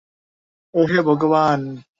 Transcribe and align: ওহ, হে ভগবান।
ওহ, 0.73 0.87
হে 0.89 0.99
ভগবান। 1.01 1.61